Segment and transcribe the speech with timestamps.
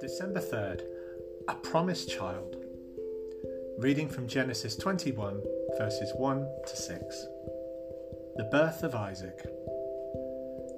[0.00, 0.80] December 3rd,
[1.48, 2.56] a promised child.
[3.76, 5.42] Reading from Genesis 21,
[5.76, 7.26] verses 1 to 6.
[8.36, 9.44] The birth of Isaac.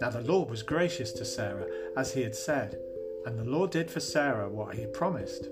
[0.00, 1.66] Now the Lord was gracious to Sarah,
[1.96, 2.80] as he had said,
[3.25, 5.48] and the Lord did for Sarah what he had promised.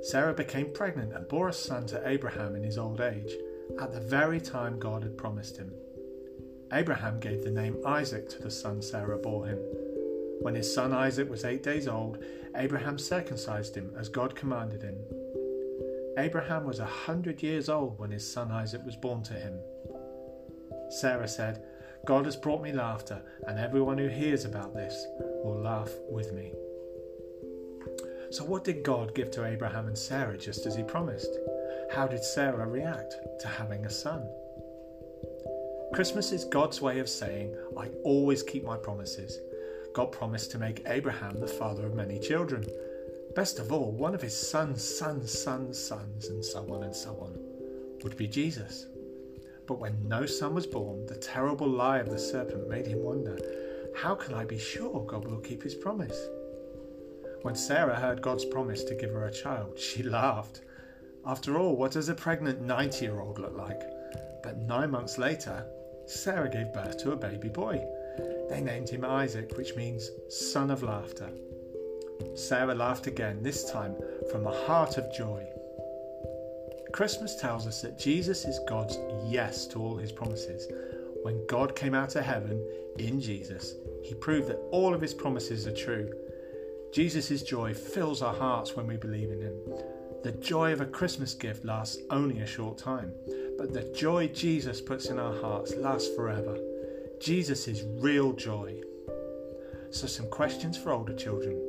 [0.00, 3.34] Sarah became pregnant and bore a son to Abraham in his old age,
[3.78, 5.74] at the very time God had promised him.
[6.74, 9.58] Abraham gave the name Isaac to the son Sarah bore him.
[10.40, 12.18] When his son Isaac was eight days old,
[12.56, 14.96] Abraham circumcised him as God commanded him.
[16.18, 19.56] Abraham was a hundred years old when his son Isaac was born to him.
[20.90, 21.62] Sarah said,
[22.06, 25.06] God has brought me laughter, and everyone who hears about this
[25.44, 26.52] will laugh with me.
[28.30, 31.38] So, what did God give to Abraham and Sarah just as he promised?
[31.94, 34.28] How did Sarah react to having a son?
[35.92, 39.38] Christmas is God's way of saying, I always keep my promises.
[39.92, 42.66] God promised to make Abraham the father of many children.
[43.36, 47.10] Best of all, one of his sons, sons, sons, sons, and so on and so
[47.20, 47.38] on,
[48.02, 48.86] would be Jesus.
[49.66, 53.38] But when no son was born, the terrible lie of the serpent made him wonder
[53.94, 56.18] how can I be sure God will keep his promise?
[57.42, 60.62] When Sarah heard God's promise to give her a child, she laughed.
[61.24, 63.82] After all, what does a pregnant 90 year old look like?
[64.44, 65.66] But nine months later,
[66.06, 67.84] Sarah gave birth to a baby boy.
[68.48, 71.30] They named him Isaac, which means son of laughter.
[72.36, 73.96] Sarah laughed again, this time
[74.30, 75.44] from a heart of joy.
[76.92, 80.68] Christmas tells us that Jesus is God's yes to all his promises.
[81.22, 82.64] When God came out of heaven
[82.98, 86.12] in Jesus, he proved that all of his promises are true
[86.94, 89.54] Jesus' joy fills our hearts when we believe in Him.
[90.22, 93.12] The joy of a Christmas gift lasts only a short time,
[93.56, 96.58] but the joy Jesus puts in our hearts lasts forever.
[97.20, 98.80] Jesus is real joy.
[99.90, 101.60] So, some questions for older children.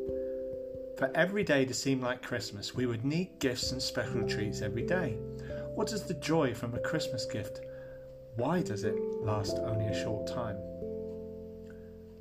[0.97, 4.83] For every day to seem like Christmas, we would need gifts and special treats every
[4.83, 5.17] day.
[5.76, 7.59] What is the joy from a Christmas gift?
[8.36, 10.58] Why does it last only a short time?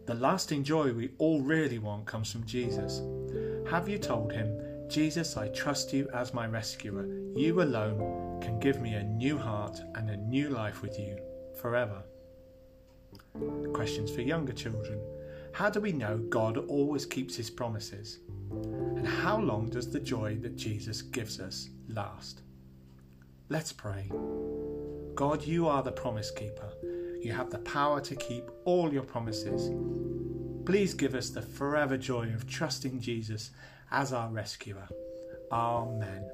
[0.07, 3.01] The lasting joy we all really want comes from Jesus.
[3.71, 7.07] Have you told him, Jesus, I trust you as my rescuer.
[7.35, 8.24] You alone
[8.65, 11.19] give me a new heart and a new life with you
[11.61, 12.03] forever.
[13.75, 14.99] Questions for younger children.
[15.53, 18.21] How do we know God always keeps his promises?
[18.97, 22.41] And how long does the joy that Jesus gives us last?
[23.51, 24.11] Let's pray.
[25.15, 26.73] God, you are the promise keeper.
[27.21, 29.73] You have the power to keep all your promises.
[30.65, 33.51] Please give us the forever joy of trusting Jesus
[33.91, 34.89] as our rescuer.
[35.53, 36.31] Amen.